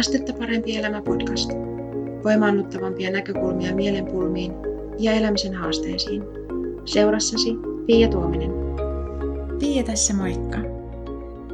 [0.00, 1.50] Astetta parempi elämä podcast.
[2.24, 4.52] Voimaannuttavampia näkökulmia mielenpulmiin
[4.98, 6.22] ja elämisen haasteisiin.
[6.84, 7.50] Seurassasi
[7.86, 8.50] Pia Tuominen.
[9.58, 10.58] Pia tässä moikka.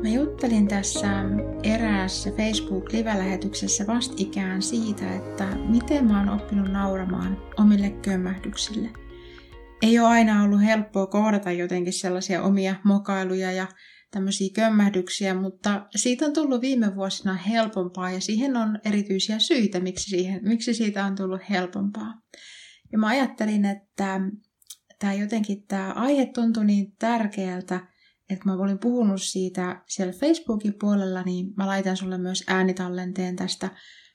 [0.03, 1.07] Mä juttelin tässä
[1.63, 8.89] eräässä Facebook-live-lähetyksessä vastikään siitä, että miten mä oon oppinut nauramaan omille kömmähdyksille.
[9.83, 13.67] Ei ole aina ollut helppoa kohdata jotenkin sellaisia omia mokailuja ja
[14.11, 20.11] tämmöisiä kömmähdyksiä, mutta siitä on tullut viime vuosina helpompaa ja siihen on erityisiä syitä, miksi,
[20.11, 22.15] siihen, miksi siitä on tullut helpompaa.
[22.93, 24.21] Ja mä ajattelin, että
[24.99, 27.77] tämä jotenkin tämä aihe tuntui niin tärkeältä,
[28.31, 33.37] että kun mä olin puhunut siitä siellä Facebookin puolella, niin mä laitan sulle myös äänitallenteen
[33.37, 33.71] tästä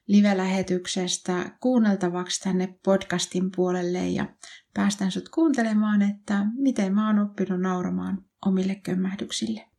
[0.07, 4.35] live-lähetyksestä kuunneltavaksi tänne podcastin puolelle ja
[4.73, 9.70] päästään sut kuuntelemaan, että miten mä oon oppinut nauramaan omille kömmähdyksille.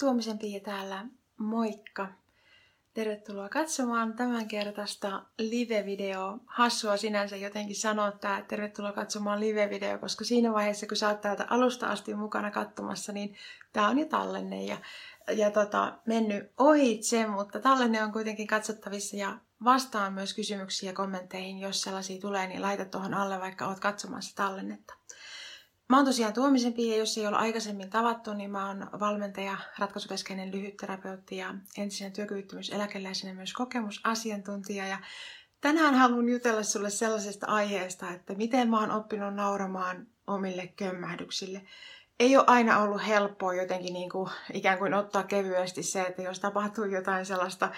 [0.00, 1.06] Tuomisen Pia täällä,
[1.36, 2.08] moikka!
[2.94, 6.38] Tervetuloa katsomaan tämän kertaista live-video.
[6.46, 11.46] Hassua sinänsä jotenkin sanoa että tervetuloa katsomaan live-video, koska siinä vaiheessa, kun sä oot täältä
[11.50, 13.34] alusta asti mukana katsomassa, niin
[13.72, 14.76] tää on jo tallenne ja,
[15.36, 21.82] ja tota, mennyt ohitse, mutta tallenne on kuitenkin katsottavissa ja vastaan myös kysymyksiä kommentteihin, jos
[21.82, 24.94] sellaisia tulee, niin laita tuohon alle, vaikka oot katsomassa tallennetta.
[25.88, 30.52] Mä oon tosiaan Tuomisen Pia, jos ei ole aikaisemmin tavattu, niin mä oon valmentaja, ratkaisukeskeinen
[30.52, 34.86] lyhytterapeutti ja entisenä työkyvyttömyyseläkeläisenä myös kokemusasiantuntija.
[34.86, 34.98] Ja
[35.60, 41.62] tänään haluan jutella sulle sellaisesta aiheesta, että miten mä oon oppinut nauramaan omille kömmähdyksille.
[42.20, 46.40] Ei ole aina ollut helppoa jotenkin niin kuin, ikään kuin ottaa kevyesti se, että jos
[46.40, 47.70] tapahtuu jotain sellaista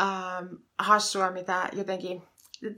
[0.00, 2.22] ähm, hassua, mitä jotenkin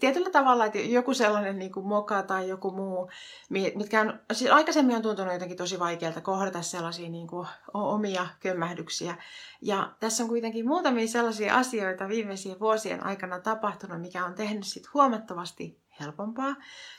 [0.00, 3.11] tietyllä tavalla, että joku sellainen niin kuin moka tai joku muu,
[3.50, 9.16] mitkä on, siis aikaisemmin on tuntunut jotenkin tosi vaikealta kohdata sellaisia niin kuin omia kömmähdyksiä.
[9.62, 14.94] Ja tässä on kuitenkin muutamia sellaisia asioita viimeisien vuosien aikana tapahtunut, mikä on tehnyt sit
[14.94, 16.55] huomattavasti helpompaa.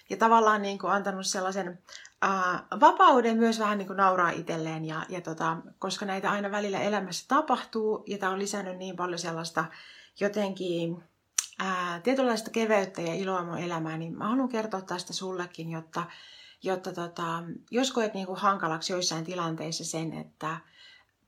[0.10, 1.80] Ja tavallaan niin kuin antanut sellaisen
[2.22, 4.86] ää, vapauden myös vähän niin kuin nauraa itselleen.
[4.86, 9.20] Ja, ja tota, koska näitä aina välillä elämässä tapahtuu, ja tämä on lisännyt niin paljon
[9.20, 9.66] sellaista
[10.20, 11.04] jotenkin
[11.60, 16.04] ää, tietynlaista keveyttä ja iloa mun elämään, niin mä haluan kertoa tästä sullekin, jotta,
[16.64, 20.58] jotta tota, jos koet niin kuin hankalaksi joissain tilanteissa sen, että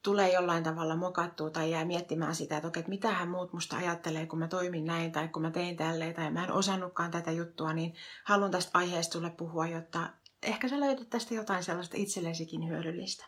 [0.03, 4.25] tulee jollain tavalla mokattua tai jää miettimään sitä, että okei, että mitähän muut musta ajattelee,
[4.25, 7.73] kun mä toimin näin tai kun mä tein tälleen tai mä en osannutkaan tätä juttua,
[7.73, 10.09] niin haluan tästä aiheesta sulle puhua, jotta
[10.43, 13.25] ehkä sä löydät tästä jotain sellaista itsellesikin hyödyllistä.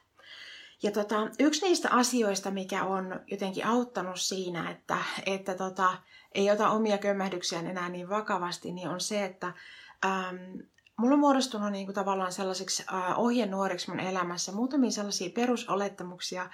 [0.83, 5.97] Ja tota, yksi niistä asioista, mikä on jotenkin auttanut siinä, että, että tota,
[6.31, 9.53] ei ota omia kömmähdyksiään enää niin vakavasti, niin on se, että
[10.05, 10.35] ähm,
[11.01, 16.49] mulla on muodostunut niin kuin tavallaan sellaiseksi äh, ohjenuoreksi mun elämässä muutamia sellaisia perusolettamuksia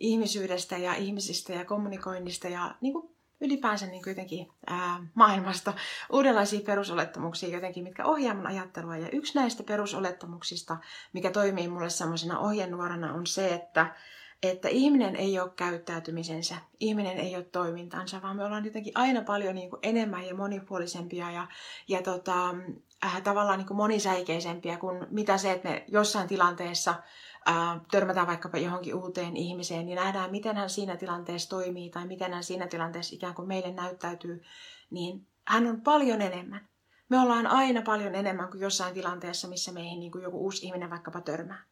[0.00, 5.72] ihmisyydestä ja ihmisistä ja kommunikoinnista ja niin kuin ylipäänsä niin jotenkin ää, maailmasta
[6.12, 8.96] uudenlaisia perusolettamuksia jotenkin, mitkä ohjaa mun ajattelua.
[8.96, 10.76] Ja yksi näistä perusolettamuksista,
[11.12, 13.94] mikä toimii mulle semmoisena ohjenuorana, on se, että
[14.42, 19.54] että ihminen ei ole käyttäytymisensä, ihminen ei ole toimintansa, vaan me ollaan jotenkin aina paljon
[19.54, 21.46] niin kuin enemmän ja monipuolisempia ja,
[21.88, 22.54] ja tota,
[23.04, 26.94] äh, tavallaan niin kuin monisäikeisempiä kuin mitä se, että me jossain tilanteessa
[27.48, 32.32] äh, törmätään vaikkapa johonkin uuteen ihmiseen, niin nähdään, miten hän siinä tilanteessa toimii tai miten
[32.32, 34.42] hän siinä tilanteessa ikään kuin meille näyttäytyy,
[34.90, 36.68] niin hän on paljon enemmän.
[37.08, 40.90] Me ollaan aina paljon enemmän kuin jossain tilanteessa, missä meihin niin kuin joku uusi ihminen
[40.90, 41.64] vaikkapa törmää.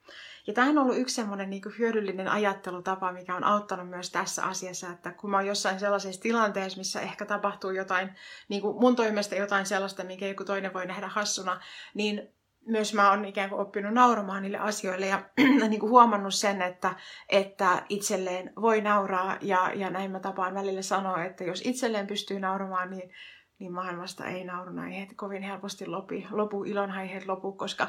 [0.48, 4.90] Ja tämä on ollut yksi semmoinen niin hyödyllinen ajattelutapa, mikä on auttanut myös tässä asiassa,
[4.90, 8.10] että kun mä oon jossain sellaisessa tilanteessa, missä ehkä tapahtuu jotain,
[8.48, 11.60] niin kuin mun toimesta jotain sellaista, minkä joku toinen voi nähdä hassuna,
[11.94, 12.28] niin
[12.66, 15.22] myös mä oon ikään kuin oppinut nauramaan niille asioille ja
[15.68, 16.94] niin kuin huomannut sen, että,
[17.28, 22.40] että itselleen voi nauraa ja, ja näin mä tapaan välillä sanoa, että jos itselleen pystyy
[22.40, 23.12] nauramaan, niin
[23.58, 27.88] niin maailmasta ei naurunaiheet kovin helposti lopi, lopu, ilonaiheet lopu, koska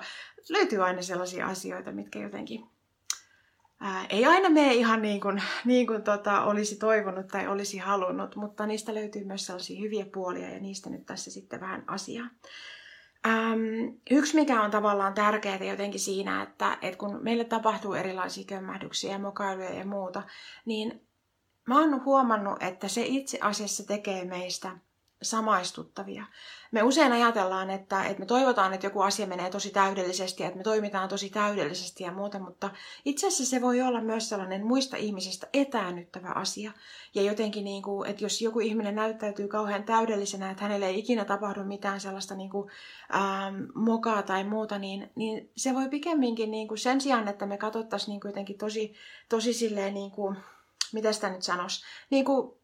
[0.50, 2.66] löytyy aina sellaisia asioita, mitkä jotenkin
[3.80, 8.36] ää, ei aina mene ihan niin kuin, niin kuin tota, olisi toivonut tai olisi halunnut,
[8.36, 12.28] mutta niistä löytyy myös sellaisia hyviä puolia ja niistä nyt tässä sitten vähän asiaa.
[13.28, 13.62] Ähm,
[14.12, 19.20] yksi, mikä on tavallaan tärkeää jotenkin siinä, että, että kun meille tapahtuu erilaisia kömmähdyksiä ja
[19.20, 20.24] mokailuja ja muuta,
[20.66, 21.08] niin
[21.68, 24.72] mä oon huomannut, että se itse asiassa tekee meistä
[25.22, 26.26] samaistuttavia.
[26.72, 30.58] Me usein ajatellaan, että, että me toivotaan, että joku asia menee tosi täydellisesti ja että
[30.58, 32.70] me toimitaan tosi täydellisesti ja muuta, mutta
[33.06, 36.72] itse asiassa se voi olla myös sellainen muista ihmisistä etäännyttävä asia.
[37.16, 41.26] Ja jotenkin, niin kuin, että jos joku ihminen näyttäytyy kauhean täydellisenä, että hänelle ei ikinä
[41.26, 42.72] tapahdu mitään sellaista niin kuin,
[43.16, 47.58] ähm, mokaa tai muuta, niin, niin se voi pikemminkin niin kuin sen sijaan, että me
[47.58, 48.94] katsottaisiin niin kuin jotenkin tosi,
[49.30, 50.38] tosi silleen, niin kuin,
[50.94, 52.59] mitä sitä nyt sanoisi, niin kuin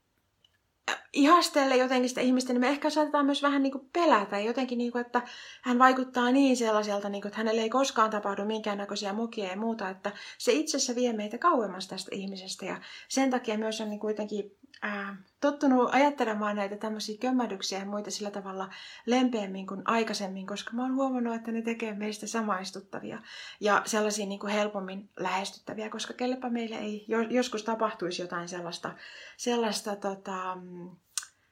[1.14, 4.92] ihastelle jotenkin sitä ihmistä, niin me ehkä saatetaan myös vähän niin kuin pelätä jotenkin, niin
[4.92, 5.22] kuin, että
[5.62, 9.90] hän vaikuttaa niin sellaiselta, niin kuin, että hänelle ei koskaan tapahdu minkäännäköisiä mukia ja muuta,
[9.90, 12.66] että se itse asiassa vie meitä kauemmas tästä ihmisestä.
[12.66, 18.12] Ja sen takia myös on niin kuitenkin ää, tottunut ajattelemaan näitä tämmöisiä kömmädyksiä ja muita
[18.12, 18.70] sillä tavalla
[19.06, 23.22] lempeämmin kuin aikaisemmin, koska mä oon huomannut, että ne tekee meistä samaistuttavia
[23.60, 28.92] ja sellaisia niin kuin helpommin lähestyttäviä, koska kellepä meille ei joskus tapahtuisi jotain sellaista,
[29.38, 30.58] sellaista tota,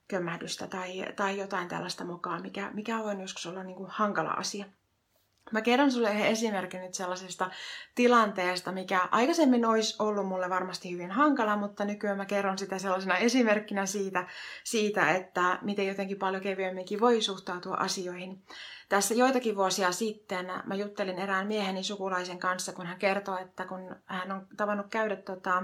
[0.07, 4.65] kömmähdystä tai, tai jotain tällaista mukaan, mikä, mikä voi joskus olla niin kuin hankala asia.
[5.51, 7.51] Mä kerron sulle yhden esimerkin nyt sellaisesta
[7.95, 13.17] tilanteesta, mikä aikaisemmin olisi ollut mulle varmasti hyvin hankala, mutta nykyään mä kerron sitä sellaisena
[13.17, 14.27] esimerkkinä siitä,
[14.63, 18.43] siitä että miten jotenkin paljon kevyemminkin voi suhtautua asioihin.
[18.89, 23.95] Tässä joitakin vuosia sitten mä juttelin erään mieheni sukulaisen kanssa, kun hän kertoi, että kun
[24.05, 25.63] hän on tavannut käydä tota,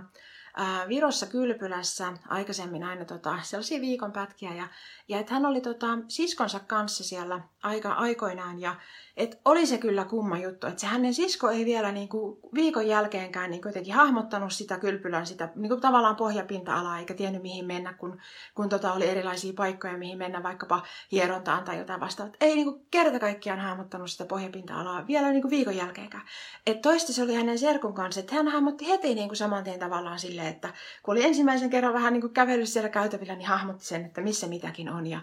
[0.88, 4.68] Virossa kylpylässä aikaisemmin aina tota, sellaisia viikonpätkiä ja,
[5.08, 8.76] ja että hän oli tota, siskonsa kanssa siellä aika aikoinaan ja
[9.20, 13.52] et oli se kyllä kumma juttu, että se hänen sisko ei vielä niinku viikon jälkeenkään
[13.52, 18.22] niinku jotenkin hahmottanut sitä kylpylän, sitä niinku tavallaan pohjapinta-alaa, eikä tiennyt mihin mennä, kun,
[18.56, 22.36] kun tota oli erilaisia paikkoja, mihin mennä vaikkapa hierontaan tai jotain vastaavaa.
[22.42, 26.24] Ei niinku kerta kaikkiaan hahmottanut sitä pohjapinta-alaa vielä niinku viikon jälkeenkään.
[26.68, 30.20] Et toista se oli hänen serkun kanssa, että hän hahmotti heti niinku saman tien tavallaan
[30.20, 30.74] silleen, että
[31.04, 34.90] kun oli ensimmäisen kerran vähän niinku kävellyt siellä käytävillä, niin hahmotti sen, että missä mitäkin
[34.90, 35.08] on.
[35.08, 35.22] Ja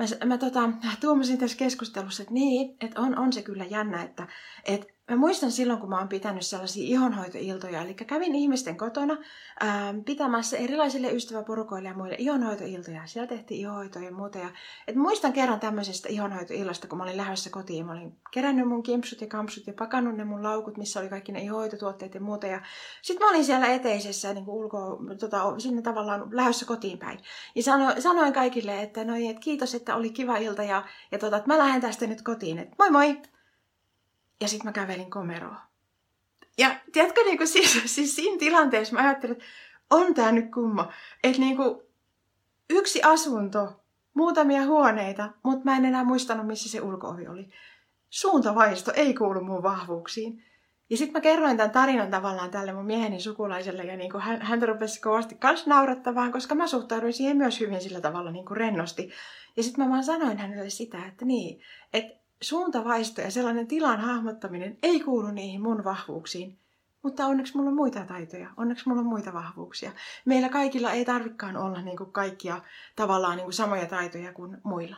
[0.00, 0.70] mä, mä tota,
[1.00, 4.28] tuomasin tässä keskustelussa, että niin, että on, on se kyllä jännä, että,
[4.64, 9.16] että Mä muistan silloin, kun mä oon pitänyt sellaisia ihonhoitoiltoja, eli kävin ihmisten kotona
[9.60, 13.06] ää, ähm, pitämässä erilaisille ystäväporukoille ja muille ihonhoitoiltoja.
[13.06, 14.38] Siellä tehtiin ihonhoitoja ja muuta.
[14.38, 14.50] Ja,
[14.88, 17.86] et muistan kerran tämmöisestä ihonhoitoillasta, kun mä olin lähdössä kotiin.
[17.86, 21.32] Mä olin kerännyt mun kimpsut ja kampsut ja pakannut ne mun laukut, missä oli kaikki
[21.32, 22.46] ne ihonhoitotuotteet ja muuta.
[22.46, 22.60] Ja
[23.02, 27.18] sitten mä olin siellä eteisessä niin kuin ulko, tota, sinne tavallaan lähdössä kotiin päin.
[27.54, 31.36] Ja sano, sanoin kaikille, että, no, et kiitos, että oli kiva ilta ja, ja tota,
[31.36, 32.58] että mä lähden tästä nyt kotiin.
[32.58, 33.16] Et moi moi!
[34.40, 35.56] Ja sitten mä kävelin komeroon.
[36.58, 39.44] Ja tiedätkö, niin kuin siis, siis siinä tilanteessa mä ajattelin, että
[39.90, 40.92] on tää nyt kumma.
[41.24, 41.80] Että niin kuin
[42.70, 43.82] yksi asunto,
[44.14, 47.48] muutamia huoneita, mutta mä en enää muistanut, missä se ulkoovi oli.
[48.10, 50.44] Suuntavaisto ei kuulu mun vahvuuksiin.
[50.90, 54.42] Ja sitten mä kerroin tämän tarinan tavallaan tälle mun mieheni sukulaiselle ja niin kuin hän,
[54.42, 58.56] häntä rupesi kovasti kans naurattavaan, koska mä suhtauduin siihen myös hyvin sillä tavalla niin kuin
[58.56, 59.10] rennosti.
[59.56, 61.60] Ja sitten mä vaan sanoin hänelle sitä, että niin,
[61.92, 66.58] että suuntavaisto ja sellainen tilan hahmottaminen ei kuulu niihin mun vahvuuksiin.
[67.02, 69.92] Mutta onneksi mulla on muita taitoja, onneksi mulla on muita vahvuuksia.
[70.24, 72.62] Meillä kaikilla ei tarvikaan olla niin kuin kaikkia
[72.96, 74.96] tavallaan niin kuin samoja taitoja kuin muilla.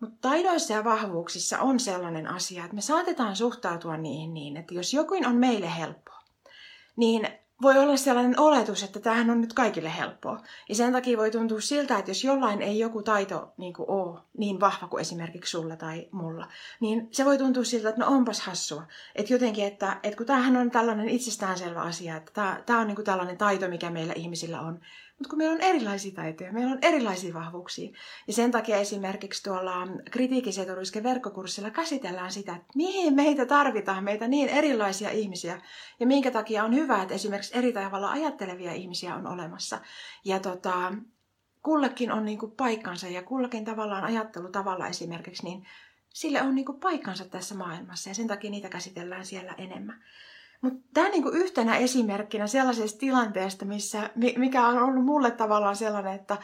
[0.00, 4.94] Mutta taidoissa ja vahvuuksissa on sellainen asia, että me saatetaan suhtautua niihin niin, että jos
[4.94, 6.20] jokin on meille helppoa,
[6.96, 7.28] niin
[7.62, 10.40] voi olla sellainen oletus, että tämähän on nyt kaikille helppoa.
[10.68, 14.20] Ja sen takia voi tuntua siltä, että jos jollain ei joku taito niin kuin ole
[14.38, 16.48] niin vahva kuin esimerkiksi sulla tai mulla,
[16.80, 18.82] niin se voi tuntua siltä, että no onpas hassua.
[19.14, 22.96] Että jotenkin, että, että kun tämähän on tällainen itsestäänselvä asia, että tämä, tämä on niin
[22.96, 24.80] kuin tällainen taito, mikä meillä ihmisillä on,
[25.18, 27.90] mutta kun meillä on erilaisia taitoja, meillä on erilaisia vahvuuksia.
[28.26, 34.48] Ja sen takia esimerkiksi tuolla kritiikiseturisken verkkokurssilla käsitellään sitä, että mihin meitä tarvitaan, meitä niin
[34.48, 35.60] erilaisia ihmisiä.
[36.00, 39.80] Ja minkä takia on hyvä, että esimerkiksi eri tavalla ajattelevia ihmisiä on olemassa.
[40.24, 40.92] Ja tota,
[41.62, 45.66] kullekin on niinku paikkansa ja kullakin tavallaan ajattelutavalla esimerkiksi, niin
[46.08, 50.04] sille on niinku paikkansa tässä maailmassa ja sen takia niitä käsitellään siellä enemmän.
[50.60, 56.36] Mutta tämä niinku yhtenä esimerkkinä sellaisesta tilanteesta, missä, mikä on ollut mulle tavallaan sellainen, että,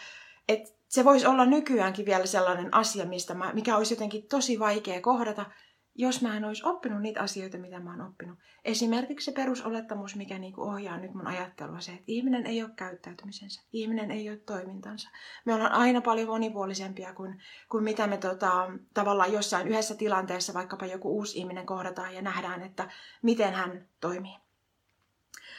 [0.49, 5.00] että se voisi olla nykyäänkin vielä sellainen asia, mistä mä, mikä olisi jotenkin tosi vaikea
[5.00, 5.47] kohdata,
[5.95, 8.39] jos mä en olisi oppinut niitä asioita, mitä mä oon oppinut.
[8.65, 13.63] Esimerkiksi se perusolettamus, mikä niinku ohjaa nyt mun ajattelua, se, että ihminen ei ole käyttäytymisensä,
[13.73, 15.09] ihminen ei ole toimintansa.
[15.45, 20.87] Me ollaan aina paljon monipuolisempia kuin, kuin mitä me tota, tavallaan jossain yhdessä tilanteessa, vaikkapa
[20.87, 22.89] joku uusi ihminen kohdataan ja nähdään, että
[23.23, 24.37] miten hän toimii.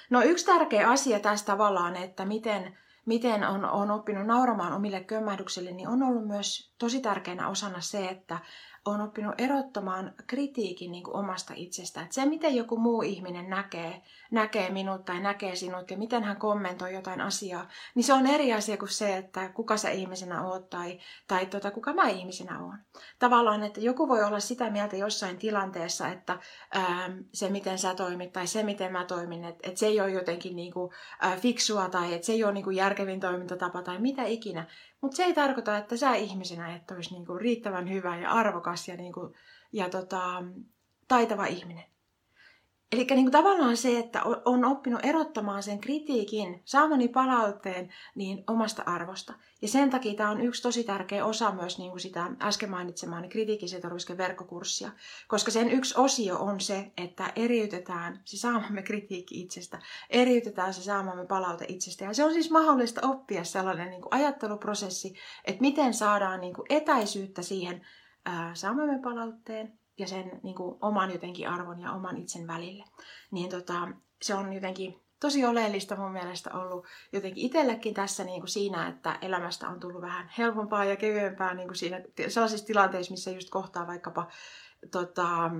[0.09, 5.71] No yksi tärkeä asia tässä tavallaan, että miten, miten on, on oppinut nauramaan omille kömmähdyksille,
[5.71, 8.39] niin on ollut myös tosi tärkeänä osana se, että
[8.85, 12.01] on oppinut erottamaan kritiikin niin kuin omasta itsestä.
[12.01, 14.01] Että se, miten joku muu ihminen näkee,
[14.31, 18.53] näkee minut tai näkee sinut ja miten hän kommentoi jotain asiaa, niin se on eri
[18.53, 22.77] asia kuin se, että kuka sä ihmisenä oot tai, tai tota, kuka mä ihmisenä oon.
[23.19, 26.39] Tavallaan, että joku voi olla sitä mieltä jossain tilanteessa, että
[26.71, 30.11] ää, se, miten sä toimit tai se, miten mä toimin, että, että se ei ole
[30.11, 33.99] jotenkin niin kuin, ää, fiksua tai että se ei ole niin kuin järkevin toimintatapa tai
[33.99, 34.67] mitä ikinä.
[35.05, 38.97] Mutta se ei tarkoita, että sä ihmisenä et olisi niinku riittävän hyvä ja arvokas ja,
[38.97, 39.33] niinku,
[39.71, 40.43] ja tota,
[41.07, 41.83] taitava ihminen.
[42.91, 49.33] Eli niinku tavallaan se, että on oppinut erottamaan sen kritiikin, saamani palautteen niin omasta arvosta.
[49.61, 53.29] Ja sen takia tämä on yksi tosi tärkeä osa myös niin kuin sitä äsken mainitsemaani
[53.29, 54.91] kritiikisetorvisken verkkokurssia.
[55.27, 61.25] Koska sen yksi osio on se, että eriytetään se saamamme kritiikki itsestä, eriytetään se saamamme
[61.25, 62.05] palaute itsestä.
[62.05, 65.15] Ja se on siis mahdollista oppia sellainen niin kuin ajatteluprosessi,
[65.45, 67.81] että miten saadaan niin kuin etäisyyttä siihen
[68.25, 72.83] ää, saamamme palautteen ja sen niin kuin, oman jotenkin arvon ja oman itsen välille.
[73.31, 73.87] Niin tota,
[74.21, 79.17] se on jotenkin tosi oleellista mun mielestä ollut jotenkin itsellekin tässä niin kuin siinä, että
[79.21, 83.87] elämästä on tullut vähän helpompaa ja kevyempää niin kuin siinä sellaisissa tilanteissa, missä just kohtaa
[83.87, 84.27] vaikkapa
[84.91, 85.51] tota,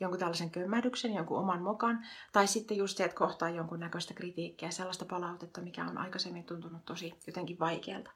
[0.00, 4.70] jonkun tällaisen kömmähdyksen, jonkun oman mokan, tai sitten just se, että kohtaa jonkun näköistä kritiikkiä,
[4.70, 8.10] sellaista palautetta, mikä on aikaisemmin tuntunut tosi jotenkin vaikealta.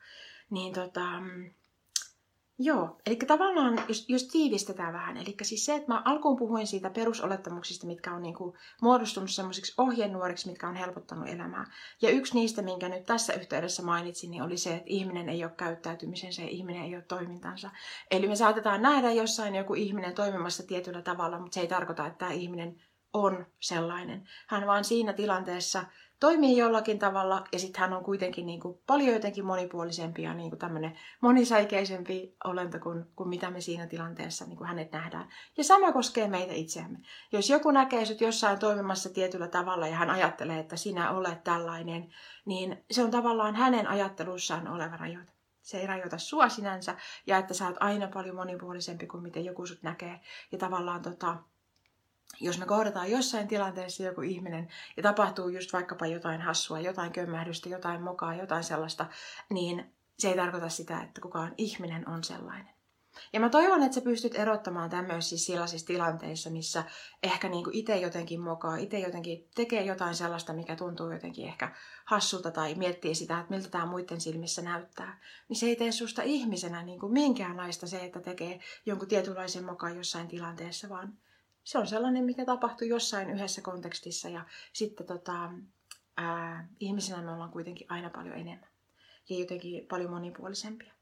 [0.50, 1.04] Niin tota,
[2.58, 6.90] Joo, eli tavallaan, jos, jos tiivistetään vähän, eli siis se, että mä alkuun puhuin siitä
[6.90, 11.70] perusolettamuksista, mitkä on niin kuin muodostunut semmoisiksi ohjenuoriksi, mitkä on helpottanut elämää.
[12.02, 15.52] Ja yksi niistä, minkä nyt tässä yhteydessä mainitsin, niin oli se, että ihminen ei ole
[15.56, 17.70] käyttäytymisensä ja ihminen ei ole toimintansa.
[18.10, 22.18] Eli me saatetaan nähdä jossain joku ihminen toimimassa tietyllä tavalla, mutta se ei tarkoita, että
[22.18, 22.82] tämä ihminen
[23.12, 24.28] on sellainen.
[24.46, 25.84] Hän vaan siinä tilanteessa
[26.24, 30.50] toimii jollakin tavalla ja sitten hän on kuitenkin niin kuin paljon jotenkin monipuolisempi ja niin
[30.50, 35.28] kuin tämmöinen monisäikeisempi olento kuin, kuin mitä me siinä tilanteessa niin kuin hänet nähdään.
[35.56, 36.98] Ja sama koskee meitä itseämme.
[37.32, 42.14] Jos joku näkee sut jossain toimimassa tietyllä tavalla ja hän ajattelee, että sinä olet tällainen,
[42.44, 45.32] niin se on tavallaan hänen ajattelussaan oleva rajoite.
[45.62, 49.66] Se ei rajoita sua sinänsä ja että sä oot aina paljon monipuolisempi kuin miten joku
[49.66, 50.20] sut näkee.
[50.52, 51.36] Ja tavallaan tota,
[52.40, 57.68] jos me kohdataan jossain tilanteessa joku ihminen ja tapahtuu just vaikkapa jotain hassua, jotain kömmähdystä,
[57.68, 59.06] jotain mokaa, jotain sellaista,
[59.50, 62.74] niin se ei tarkoita sitä, että kukaan ihminen on sellainen.
[63.32, 66.84] Ja mä toivon, että sä pystyt erottamaan tämmöisissä sellaisissa tilanteissa, missä
[67.22, 71.72] ehkä niin itse jotenkin mokaa, itse jotenkin tekee jotain sellaista, mikä tuntuu jotenkin ehkä
[72.04, 75.20] hassulta tai miettii sitä, että miltä tämä muiden silmissä näyttää.
[75.48, 79.96] Niin se ei tee susta ihmisenä niin kuin minkäänlaista se, että tekee jonkun tietynlaisen mokan
[79.96, 81.18] jossain tilanteessa, vaan
[81.64, 85.50] se on sellainen, mikä tapahtuu jossain yhdessä kontekstissa ja sitten tota,
[86.16, 88.68] ää, ihmisenä me ollaan kuitenkin aina paljon enemmän
[89.28, 90.92] ja jotenkin paljon monipuolisempia.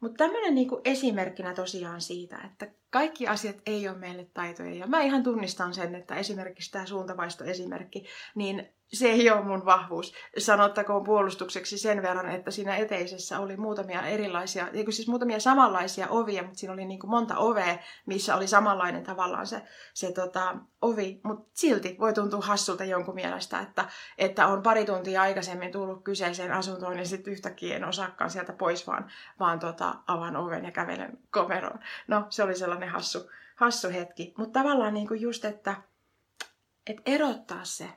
[0.00, 4.74] Mutta tämmöinen niinku esimerkkinä tosiaan siitä, että kaikki asiat ei ole meille taitoja.
[4.74, 10.14] Ja mä ihan tunnistan sen, että esimerkiksi tämä suuntavaistoesimerkki, niin se ei ole mun vahvuus.
[10.38, 16.42] Sanottakoon puolustukseksi sen verran, että siinä eteisessä oli muutamia erilaisia, niin siis muutamia samanlaisia ovia,
[16.42, 19.62] mutta siinä oli niin kuin monta ovea, missä oli samanlainen tavallaan se,
[19.94, 21.20] se tota, ovi.
[21.24, 23.84] Mutta silti voi tuntua hassulta jonkun mielestä, että,
[24.18, 28.86] että on pari tuntia aikaisemmin tullut kyseiseen asuntoon ja sitten yhtäkkiä en osaakaan sieltä pois,
[28.86, 31.78] vaan, vaan tota, avaan oven ja kävelen komeroon.
[32.06, 34.34] No, se oli sellainen hassu, hassu hetki.
[34.38, 35.74] Mutta tavallaan niin kuin just, että,
[36.86, 37.88] että erottaa se,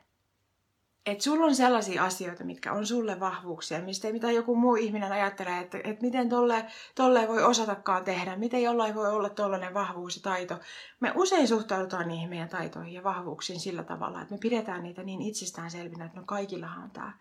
[1.05, 5.11] että sulla on sellaisia asioita, mitkä on sulle vahvuuksia, mistä ei mitä joku muu ihminen
[5.11, 10.15] ajattelee, että, että miten tolle, tolle voi osatakaan tehdä, miten jollain voi olla tollainen vahvuus
[10.15, 10.59] ja taito.
[10.99, 15.21] Me usein suhtaudutaan niihin meidän taitoihin ja vahvuuksiin sillä tavalla, että me pidetään niitä niin
[15.21, 17.13] itsestäänselvinä, että no kaikillahan on tämä.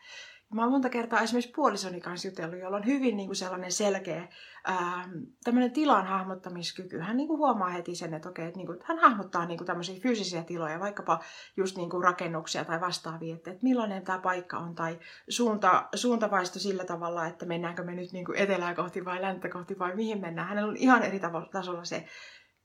[0.54, 4.28] Mä oon monta kertaa esimerkiksi puolisoni kanssa jutellut, jolla on hyvin niin kuin sellainen selkeä
[4.64, 5.09] ää,
[5.45, 6.99] tämmöinen tilan hahmottamiskyky.
[6.99, 9.66] Hän niin kuin huomaa heti sen, että, okei, että, niin kuin, hän hahmottaa niin kuin
[9.66, 11.21] tämmöisiä fyysisiä tiloja, vaikkapa
[11.57, 16.59] just niin kuin rakennuksia tai vastaavia, että, että millainen tämä paikka on tai suunta, suuntavaisto
[16.59, 20.21] sillä tavalla, että mennäänkö me nyt niin kuin etelää kohti vai länttä kohti vai mihin
[20.21, 20.49] mennään.
[20.49, 21.21] Hänellä on ihan eri
[21.52, 22.04] tasolla se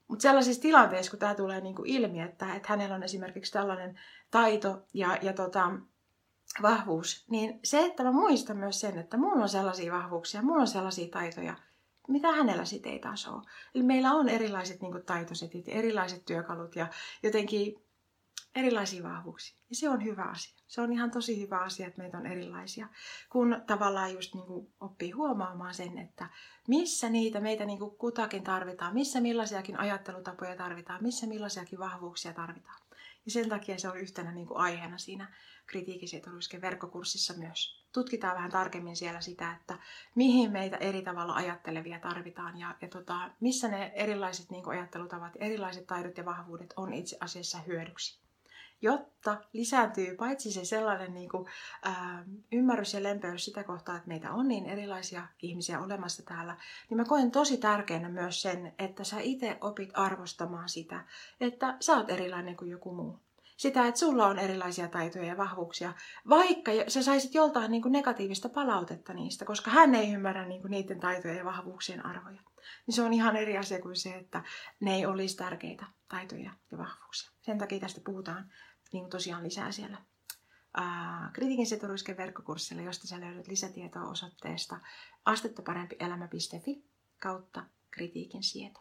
[0.07, 3.99] mutta sellaisissa tilanteissa, kun tämä tulee niinku ilmi, että, että hänellä on esimerkiksi tällainen
[4.31, 5.71] taito ja, ja tota,
[6.61, 10.67] vahvuus, niin se, että mä muistan myös sen, että mulla on sellaisia vahvuuksia, mulla on
[10.67, 11.55] sellaisia taitoja,
[12.07, 13.41] mitä hänellä sitten ei taas ole.
[13.75, 16.87] Eli meillä on erilaiset niin taitosetit, erilaiset työkalut ja
[17.23, 17.85] jotenkin
[18.55, 19.57] erilaisia vahvuuksia.
[19.69, 20.55] Ja se on hyvä asia.
[20.67, 22.87] Se on ihan tosi hyvä asia, että meitä on erilaisia.
[23.29, 26.29] Kun tavallaan just niin kuin oppii huomaamaan sen, että
[26.67, 32.79] missä niitä meitä niin kuin kutakin tarvitaan, missä millaisiakin ajattelutapoja tarvitaan, missä millaisiakin vahvuuksia tarvitaan.
[33.25, 35.33] Ja sen takia se on yhtenä niin kuin aiheena siinä
[35.65, 37.85] kritiikisietoruisken verkkokurssissa myös.
[37.93, 39.79] Tutkitaan vähän tarkemmin siellä sitä, että
[40.15, 45.33] mihin meitä eri tavalla ajattelevia tarvitaan ja, ja tota, missä ne erilaiset niin kuin ajattelutavat,
[45.39, 48.24] erilaiset taidot ja vahvuudet on itse asiassa hyödyksi
[48.85, 51.45] jotta lisääntyy paitsi se sellainen niin kuin,
[51.83, 56.57] ää, ymmärrys ja lempeys sitä kohtaa, että meitä on niin erilaisia ihmisiä olemassa täällä,
[56.89, 61.05] niin mä koen tosi tärkeänä myös sen, että sä itse opit arvostamaan sitä,
[61.41, 63.19] että sä oot erilainen kuin joku muu.
[63.57, 65.93] Sitä, että sulla on erilaisia taitoja ja vahvuuksia,
[66.29, 70.71] vaikka sä saisit joltain niin kuin negatiivista palautetta niistä, koska hän ei ymmärrä niin kuin
[70.71, 72.41] niiden taitojen ja vahvuuksien arvoja.
[72.87, 74.43] Niin se on ihan eri asia kuin se, että
[74.79, 77.31] ne ei olisi tärkeitä taitoja ja vahvuuksia.
[77.41, 78.51] Sen takia tästä puhutaan
[78.93, 79.97] niin tosiaan lisää siellä
[81.33, 84.79] kritiikin seturuisken verkkokurssilla, josta sä löydät lisätietoa osoitteesta
[85.25, 86.85] astettaparempielämä.fi
[87.19, 88.79] kautta kritiikin sieto.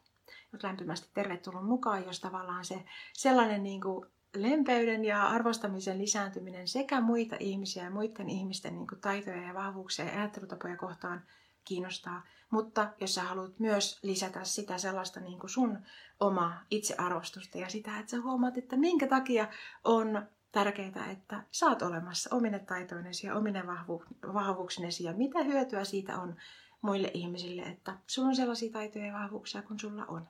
[0.52, 4.06] Olet lämpimästi tervetullut mukaan, jos tavallaan se sellainen niin kuin
[4.36, 10.04] lempeyden ja arvostamisen lisääntyminen sekä muita ihmisiä ja muiden ihmisten niin kuin taitoja ja vahvuuksia
[10.04, 11.22] ja ajattelutapoja kohtaan
[11.64, 12.22] kiinnostaa.
[12.50, 15.78] Mutta jos sä haluat myös lisätä sitä sellaista niin kuin sun
[16.20, 19.48] omaa itsearvostusta ja sitä, että sä huomaat, että minkä takia
[19.84, 24.04] on tärkeää, että sä oot olemassa omine taitoinesi ja omine vahvu-
[24.34, 26.36] vahvuuksinesi ja mitä hyötyä siitä on
[26.82, 30.28] muille ihmisille, että sulla on sellaisia taitoja ja vahvuuksia kuin sulla on.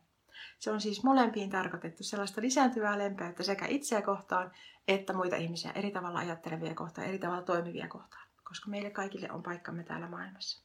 [0.58, 4.50] Se on siis molempiin tarkoitettu sellaista lisääntyvää lempeyttä sekä itseä kohtaan
[4.88, 9.42] että muita ihmisiä eri tavalla ajattelevia kohtaan, eri tavalla toimivia kohtaan, koska meille kaikille on
[9.42, 10.64] paikkamme täällä maailmassa.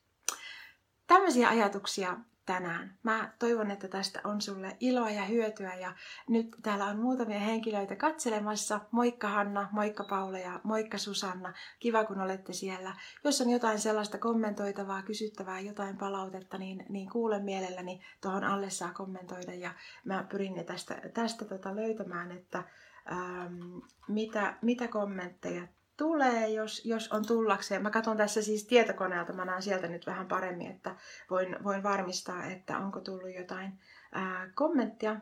[1.09, 2.97] Tämmöisiä ajatuksia tänään.
[3.03, 5.93] Mä toivon, että tästä on sulle iloa ja hyötyä ja
[6.27, 8.79] nyt täällä on muutamia henkilöitä katselemassa.
[8.91, 11.53] Moikka Hanna, moikka Paula ja moikka Susanna.
[11.79, 12.95] Kiva kun olette siellä.
[13.23, 18.01] Jos on jotain sellaista kommentoitavaa, kysyttävää, jotain palautetta, niin, niin kuulen mielelläni.
[18.21, 19.71] Tuohon alle saa kommentoida ja
[20.05, 22.63] mä pyrin tästä, tästä tota löytämään, että
[23.11, 25.67] ähm, mitä, mitä kommentteja
[25.99, 27.81] tulee, jos, jos on tullakseen.
[27.81, 30.95] Mä katson tässä siis tietokoneelta, mä näen sieltä nyt vähän paremmin, että
[31.29, 33.79] voin, voin varmistaa, että onko tullut jotain
[34.11, 35.15] ää, kommenttia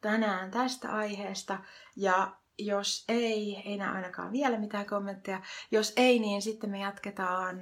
[0.00, 1.58] tänään tästä aiheesta.
[1.96, 5.42] Ja jos ei, ei näe ainakaan vielä mitään kommentteja.
[5.70, 7.60] Jos ei, niin sitten me jatketaan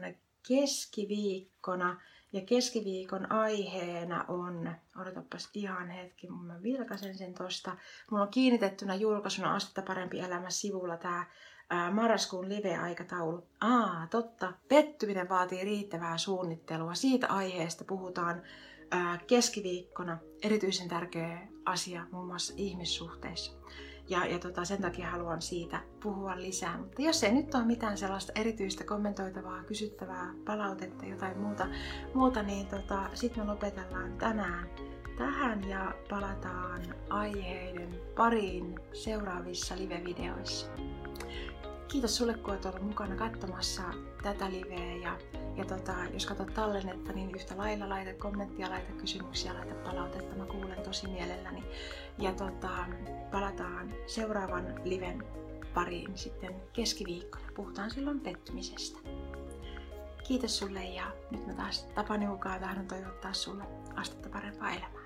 [0.49, 2.01] keskiviikkona.
[2.33, 4.71] Ja keskiviikon aiheena on,
[5.01, 7.77] odotapas ihan hetki, mä vilkasen sen tosta.
[8.11, 11.31] Mulla on kiinnitettynä julkaisuna Astetta parempi elämä sivulla tää
[11.71, 13.47] ää, marraskuun live-aikataulu.
[13.61, 14.53] Aa, totta.
[14.69, 16.95] Pettyminen vaatii riittävää suunnittelua.
[16.95, 18.43] Siitä aiheesta puhutaan
[18.91, 20.19] ää, keskiviikkona.
[20.43, 23.53] Erityisen tärkeä asia muun muassa ihmissuhteissa.
[24.09, 26.79] Ja, ja tota, sen takia haluan siitä puhua lisää.
[26.79, 31.67] Mutta jos ei nyt ole mitään sellaista erityistä kommentoitavaa, kysyttävää, palautetta, jotain muuta,
[32.15, 34.69] muuta niin tota, sitten me lopetellaan tänään
[35.19, 40.67] tähän ja palataan aiheiden pariin seuraavissa live-videoissa.
[41.89, 43.83] Kiitos sulle, kun olet ollut mukana katsomassa
[44.23, 45.19] tätä liveä ja,
[45.57, 50.37] ja tota, jos katsot tallennetta, niin yhtä lailla laita kommenttia, laita kysymyksiä, laita palautetta.
[50.37, 51.65] Mä kuulen tosi mielelläni.
[52.19, 52.71] Ja tota,
[53.31, 55.25] palataan seuraavan liven
[55.75, 57.45] pariin sitten keskiviikkona.
[57.55, 58.99] Puhutaan silloin pettymisestä.
[60.25, 63.65] Kiitos sulle ja nyt mä taas Tapani mukaan tahdon toivottaa sulle
[63.97, 64.98] astetta parempaa elämää.